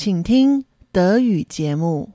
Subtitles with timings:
[0.00, 2.12] 请听德语节目。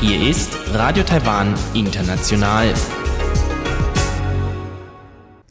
[0.00, 2.74] Hier ist Radio Taiwan International.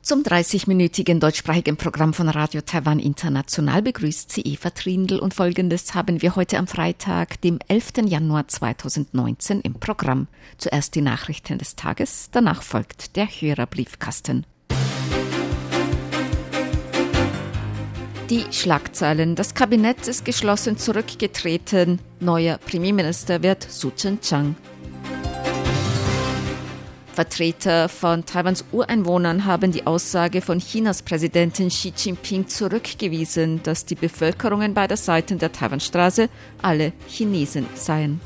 [0.02, 6.22] Zum 30-minütigen deutschsprachigen Programm von Radio Taiwan International begrüßt sie Eva Trindl und folgendes haben
[6.22, 8.08] wir heute am Freitag, dem 11.
[8.08, 10.28] Januar 2019 im Programm.
[10.58, 14.46] Zuerst die Nachrichten des Tages, danach folgt der Hörerbriefkasten.
[18.29, 19.37] Die Schlagzeilen.
[19.37, 22.01] Das Kabinett ist geschlossen zurückgetreten.
[22.19, 24.57] Neuer Premierminister wird Su Chen-chang.
[27.13, 33.95] Vertreter von Taiwans Ureinwohnern haben die Aussage von Chinas Präsidentin Xi Jinping zurückgewiesen, dass die
[33.95, 36.29] Bevölkerungen beider Seiten der Taiwanstraße
[36.61, 38.21] alle Chinesen seien.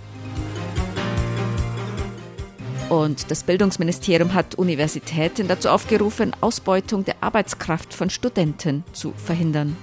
[2.89, 9.77] Und das Bildungsministerium hat Universitäten dazu aufgerufen, Ausbeutung der Arbeitskraft von Studenten zu verhindern.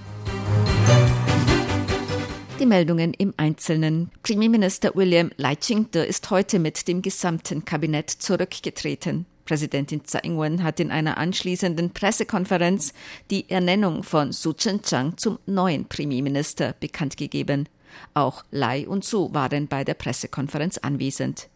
[2.59, 4.09] Die Meldungen im Einzelnen.
[4.23, 9.27] Premierminister William Lai Ching-te ist heute mit dem gesamten Kabinett zurückgetreten.
[9.45, 12.93] Präsidentin Tsai Ing-wen hat in einer anschließenden Pressekonferenz
[13.29, 17.69] die Ernennung von Su Chen-chang zum neuen Premierminister bekannt gegeben.
[18.15, 21.49] Auch Lai und Su waren bei der Pressekonferenz anwesend.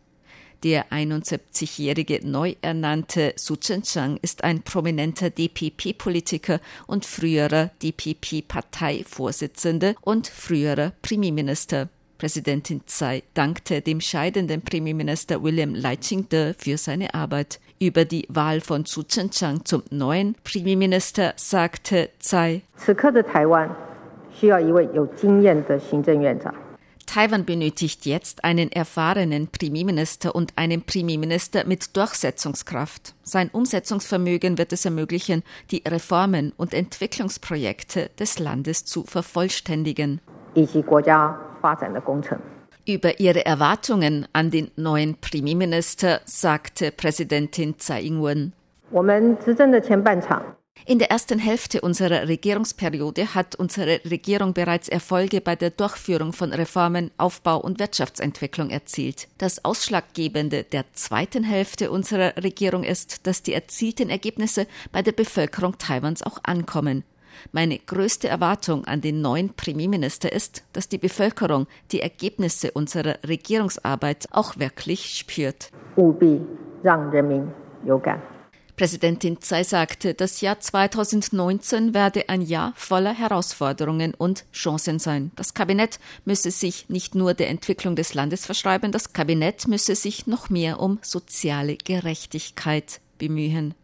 [0.63, 10.93] Der 71-jährige neu ernannte Su Chen-chang ist ein prominenter DPP-Politiker und früherer DPP-Parteivorsitzender und früherer
[11.03, 11.91] Premierminister.
[12.19, 17.61] Präsidentin Tsai dankte dem scheidenden Premierminister William Lai Ching-te für seine Arbeit.
[17.79, 23.69] Über die Wahl von Su Chen-chang zum neuen Premierminister sagte Tsai, 此刻的台湾
[24.33, 26.55] 需要一位有经验的行政院长。
[27.14, 33.16] Taiwan benötigt jetzt einen erfahrenen Premierminister und einen Premierminister mit Durchsetzungskraft.
[33.22, 40.22] Sein Umsetzungsvermögen wird es ermöglichen, die Reformen und Entwicklungsprojekte des Landes zu vervollständigen.
[42.88, 48.54] Über ihre Erwartungen an den neuen Premierminister sagte Präsidentin Tsai Ing-wen.
[50.81, 56.33] 我们执政的前半场， In der ersten Hälfte unserer Regierungsperiode hat unsere Regierung bereits Erfolge bei der Durchführung
[56.33, 59.27] von Reformen, Aufbau und Wirtschaftsentwicklung erzielt.
[59.39, 65.77] Das Ausschlaggebende der zweiten Hälfte unserer Regierung ist, dass die erzielten Ergebnisse bei der Bevölkerung
[65.79, 67.05] Taiwans auch ankommen.
[67.53, 74.29] Meine größte Erwartung an den neuen Premierminister ist, dass die Bevölkerung die Ergebnisse unserer Regierungsarbeit
[74.31, 75.71] auch wirklich spürt.
[75.97, 76.41] 务必
[76.83, 77.47] 让人民
[77.85, 78.21] 有感。
[78.82, 85.30] Präsidentin Tsai sagte, das Jahr 2019 werde ein Jahr voller Herausforderungen und Chancen sein.
[85.36, 90.26] Das Kabinett müsse sich nicht nur der Entwicklung des Landes verschreiben, das Kabinett müsse sich
[90.26, 93.76] noch mehr um soziale Gerechtigkeit bemühen.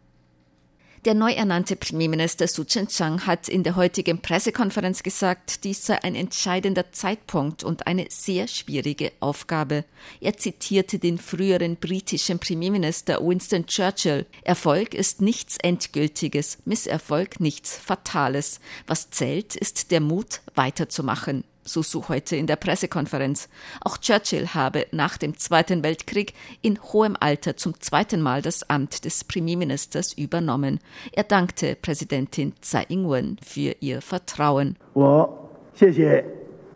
[1.07, 6.15] Der neu ernannte Premierminister Su Chen-chang hat in der heutigen Pressekonferenz gesagt, dies sei ein
[6.15, 9.85] entscheidender Zeitpunkt und eine sehr schwierige Aufgabe.
[10.19, 14.25] Er zitierte den früheren britischen Premierminister Winston Churchill.
[14.41, 18.59] Erfolg ist nichts Endgültiges, Misserfolg nichts Fatales.
[18.85, 23.48] Was zählt, ist der Mut, weiterzumachen so Su heute in der Pressekonferenz.
[23.82, 29.04] Auch Churchill habe nach dem Zweiten Weltkrieg in hohem Alter zum zweiten Mal das Amt
[29.04, 30.80] des Premierministers übernommen.
[31.12, 34.76] Er dankte Präsidentin Tsai Ing-wen für ihr Vertrauen.
[34.94, 35.28] 我
[35.74, 36.24] 谢谢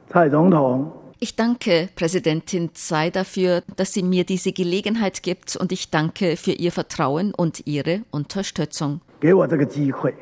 [0.09, 6.37] 蔡总统 Ich danke Präsidentin Tsai dafür, dass sie mir diese Gelegenheit gibt und ich danke
[6.37, 9.00] für ihr Vertrauen und ihre Unterstützung.
[9.19, 10.15] 给我这个机会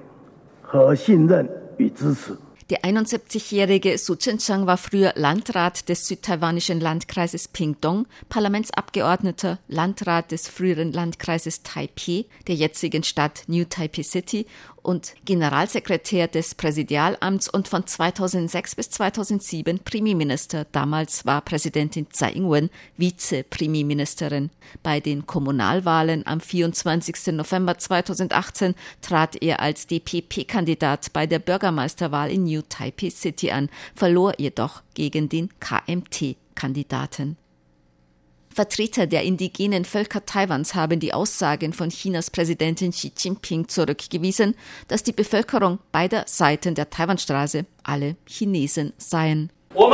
[0.62, 2.36] 和信任与支持。
[2.69, 10.93] Der 71-jährige Su Chen-chang war früher Landrat des südtaiwanischen Landkreises Pingdong, Parlamentsabgeordneter, Landrat des früheren
[10.93, 14.45] Landkreises Taipei, der jetzigen Stadt New Taipei City
[14.89, 20.65] und Generalsekretär des Präsidialamts und von 2006 bis 2007 Premierminister.
[20.71, 24.49] Damals war Präsidentin Tsai Ing-wen Vize-Premierministerin.
[24.81, 27.33] Bei den Kommunalwahlen am 24.
[27.33, 34.33] November 2018 trat er als DPP-Kandidat bei der Bürgermeisterwahl in New Taipei City an, verlor
[34.39, 37.37] jedoch gegen den KMT-Kandidaten.
[38.53, 44.55] Vertreter der indigenen Völker Taiwans haben die Aussagen von Chinas Präsidentin Xi Jinping zurückgewiesen,
[44.87, 49.51] dass die Bevölkerung beider Seiten der Taiwanstraße alle Chinesen seien.
[49.75, 49.87] 我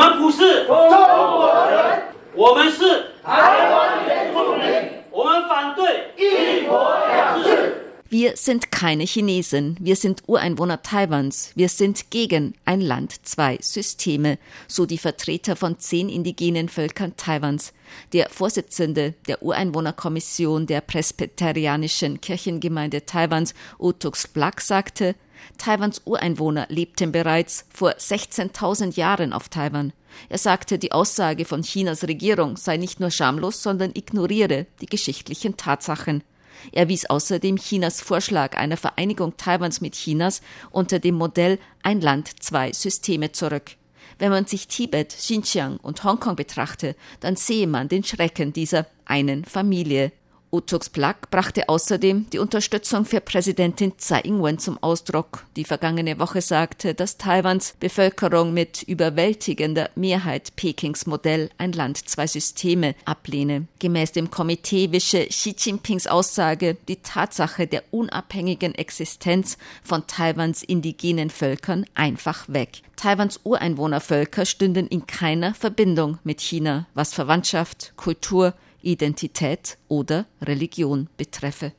[8.17, 14.37] wir sind keine Chinesen, wir sind Ureinwohner Taiwans, wir sind gegen ein Land, zwei Systeme,
[14.69, 17.73] so die Vertreter von zehn indigenen Völkern Taiwans,
[18.13, 25.15] der Vorsitzende der Ureinwohnerkommission der Presbyterianischen Kirchengemeinde Taiwans, Otux Black, sagte,
[25.57, 29.91] Taiwans Ureinwohner lebten bereits vor 16.000 Jahren auf Taiwan.
[30.29, 35.57] Er sagte, die Aussage von Chinas Regierung sei nicht nur schamlos, sondern ignoriere die geschichtlichen
[35.57, 36.23] Tatsachen.
[36.71, 40.41] Er wies außerdem Chinas Vorschlag einer Vereinigung Taiwans mit Chinas
[40.71, 43.71] unter dem Modell Ein Land, zwei Systeme zurück.
[44.17, 49.45] Wenn man sich Tibet, Xinjiang und Hongkong betrachte, dann sehe man den Schrecken dieser einen
[49.45, 50.11] Familie.
[50.55, 56.41] Utux Plak brachte außerdem die Unterstützung für Präsidentin Tsai Ing-wen zum Ausdruck, die vergangene Woche
[56.41, 63.67] sagte, dass Taiwans Bevölkerung mit überwältigender Mehrheit Pekings Modell ein Land, zwei Systeme ablehne.
[63.79, 71.31] Gemäß dem Komitee wische Xi Jinpings Aussage die Tatsache der unabhängigen Existenz von Taiwans indigenen
[71.31, 72.81] Völkern einfach weg.
[72.95, 78.53] Taiwans Ureinwohnervölker stünden in keiner Verbindung mit China, was Verwandtschaft, Kultur,
[78.85, 81.73] Identität oder Religion betreffe.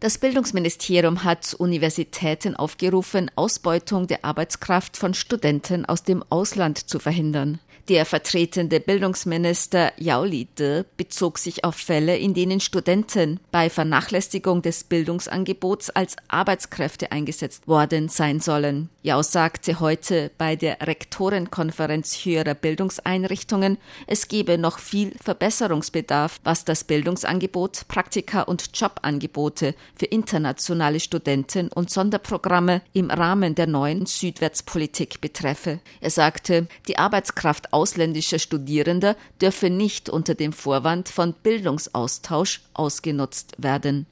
[0.00, 7.60] Das Bildungsministerium hat Universitäten aufgerufen, Ausbeutung der Arbeitskraft von Studenten aus dem Ausland zu verhindern.
[7.90, 14.84] Der vertretende Bildungsminister Yao Li-de bezog sich auf Fälle, in denen Studenten bei Vernachlässigung des
[14.84, 18.88] Bildungsangebots als Arbeitskräfte eingesetzt worden sein sollen.
[19.02, 23.76] Yao sagte heute bei der Rektorenkonferenz höherer Bildungseinrichtungen,
[24.06, 31.90] es gebe noch viel Verbesserungsbedarf, was das Bildungsangebot, Praktika und Jobangebote für internationale Studenten und
[31.90, 35.80] Sonderprogramme im Rahmen der neuen Südwärtspolitik betreffe.
[36.00, 44.06] Er sagte, die Arbeitskraft ausländischer Studierender dürfe nicht unter dem Vorwand von Bildungsaustausch ausgenutzt werden.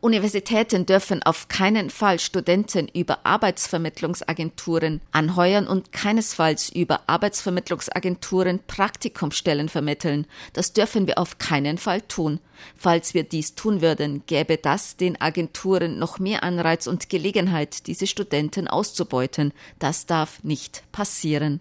[0.00, 10.26] Universitäten dürfen auf keinen Fall Studenten über Arbeitsvermittlungsagenturen anheuern und keinesfalls über Arbeitsvermittlungsagenturen Praktikumsstellen vermitteln.
[10.52, 12.40] Das dürfen wir auf keinen Fall tun.
[12.76, 18.06] Falls wir dies tun würden, gäbe das den Agenturen noch mehr Anreiz und Gelegenheit, diese
[18.06, 19.52] Studenten auszubeuten.
[19.78, 21.60] Das darf nicht passieren.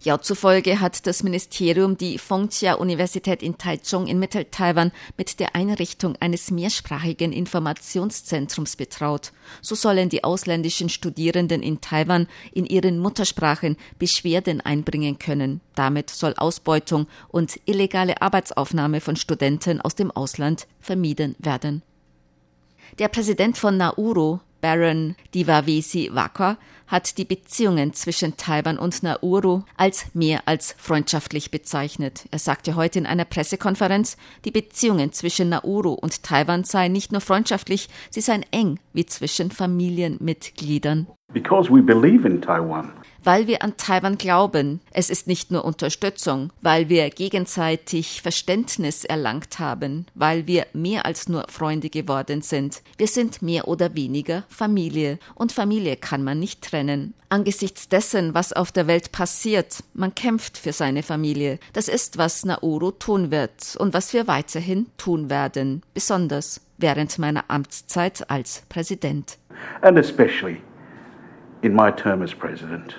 [0.00, 6.52] Yao zufolge hat das Ministerium die Fengxia-Universität in Taichung in Mittel-Taiwan mit der Einrichtung eines
[6.52, 9.32] mehrsprachigen Informationszentrums betraut.
[9.60, 15.60] So sollen die ausländischen Studierenden in Taiwan in ihren Muttersprachen Beschwerden einbringen können.
[15.74, 21.82] Damit soll Ausbeutung und illegal illegale Arbeitsaufnahme von Studenten aus dem Ausland vermieden werden.
[22.98, 30.06] Der Präsident von Nauru, Baron Divavesi Waka hat die Beziehungen zwischen Taiwan und Nauru als
[30.14, 32.24] mehr als freundschaftlich bezeichnet.
[32.30, 37.20] Er sagte heute in einer Pressekonferenz, die Beziehungen zwischen Nauru und Taiwan seien nicht nur
[37.20, 41.08] freundschaftlich, sie seien eng wie zwischen Familienmitgliedern.
[41.32, 42.92] Because we believe in Taiwan
[43.24, 44.80] weil wir an Taiwan glauben.
[44.90, 51.28] Es ist nicht nur Unterstützung, weil wir gegenseitig Verständnis erlangt haben, weil wir mehr als
[51.28, 52.82] nur Freunde geworden sind.
[52.96, 57.14] Wir sind mehr oder weniger Familie und Familie kann man nicht trennen.
[57.30, 61.58] Angesichts dessen, was auf der Welt passiert, man kämpft für seine Familie.
[61.74, 67.44] Das ist, was Nauru tun wird und was wir weiterhin tun werden, besonders während meiner
[67.48, 69.36] Amtszeit als Präsident.
[69.82, 70.62] And especially
[71.62, 72.96] in my term as president.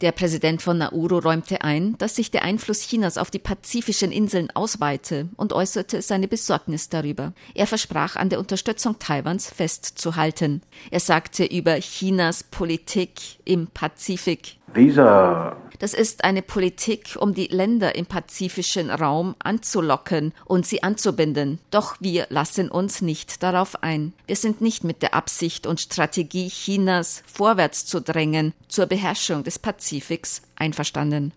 [0.00, 4.48] Der Präsident von Nauru räumte ein, dass sich der Einfluss Chinas auf die pazifischen Inseln
[4.54, 7.32] ausweite und äußerte seine Besorgnis darüber.
[7.54, 10.62] Er versprach, an der Unterstützung Taiwans festzuhalten.
[10.92, 13.10] Er sagte über Chinas Politik
[13.44, 14.58] im Pazifik.
[14.72, 21.58] These das ist eine Politik, um die Länder im pazifischen Raum anzulocken und sie anzubinden.
[21.70, 24.12] Doch wir lassen uns nicht darauf ein.
[24.26, 29.58] Wir sind nicht mit der Absicht und Strategie Chinas vorwärts zu drängen zur Beherrschung des
[29.58, 31.32] Pazifiks einverstanden.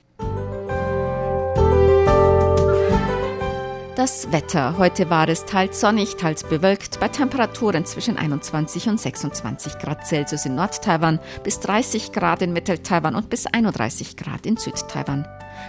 [3.98, 4.78] Das Wetter.
[4.78, 10.46] Heute war es teils sonnig, teils bewölkt, bei Temperaturen zwischen 21 und 26 Grad Celsius
[10.46, 15.26] in Nord-Taiwan, bis 30 Grad in Mittel-Taiwan und bis 31 Grad in Süd-Taiwan.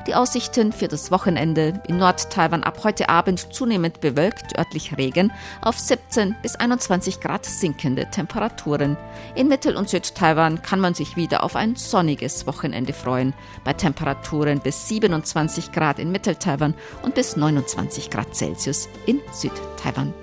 [0.08, 5.32] Die Aussichten für das Wochenende in Nord-Taiwan ab heute Abend zunehmend bewölkt, örtlich Regen,
[5.62, 8.98] auf 17 bis 21 Grad sinkende Temperaturen.
[9.36, 14.60] In Mittel- und Süd-Taiwan kann man sich wieder auf ein sonniges Wochenende freuen, bei Temperaturen
[14.60, 20.14] bis 27 Grad in Mittel-Taiwan und bis 29 Grad Celsius in Süd-Taiwan.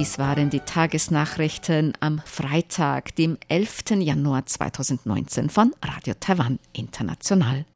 [0.00, 3.98] Dies waren die Tagesnachrichten am Freitag, dem 11.
[3.98, 7.66] Januar 2019 von Radio Taiwan International.